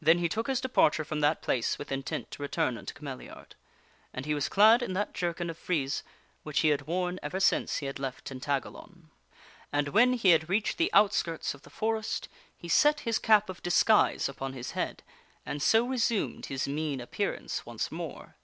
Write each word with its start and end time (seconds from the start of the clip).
Then 0.00 0.18
he 0.20 0.28
took 0.28 0.46
his 0.46 0.60
departure 0.60 1.04
from 1.04 1.18
resumes 1.18 1.26
his 1.38 1.38
that 1.38 1.42
place 1.42 1.76
with 1.76 1.90
intent 1.90 2.30
to 2.30 2.42
return 2.42 2.78
unto 2.78 2.94
Cameliard. 2.94 3.56
And 4.14 4.24
he 4.24 4.34
was 4.36 4.48
clad 4.48 4.82
in 4.84 4.92
that 4.92 5.14
jerkin 5.14 5.50
of 5.50 5.58
frieze 5.58 6.04
which 6.44 6.60
he 6.60 6.68
had 6.68 6.82
worn 6.82 7.18
ever 7.24 7.40
since 7.40 7.78
he 7.78 7.86
had 7.86 7.98
left 7.98 8.26
Tin 8.26 8.38
tagalon. 8.38 8.40
I 8.62 8.68
10 8.68 8.76
THE 8.76 8.78
WINNING 8.78 8.94
OF 8.94 9.00
A 9.00 9.10
QUEEN 9.10 9.68
And 9.72 9.88
when 9.88 10.12
he 10.20 10.30
had 10.30 10.48
reached 10.48 10.78
the 10.78 10.92
outskirts 10.92 11.54
of 11.54 11.62
the 11.62 11.70
forest, 11.70 12.28
he 12.56 12.68
set 12.68 13.00
his 13.00 13.18
cap 13.18 13.50
of 13.50 13.60
disguise 13.64 14.28
upon 14.28 14.52
his 14.52 14.70
head 14.78 15.02
and 15.44 15.60
so 15.60 15.88
resumed 15.88 16.46
his 16.46 16.68
mean 16.68 17.00
appearance 17.00 17.66
once 17.66 17.90
more. 17.90 18.36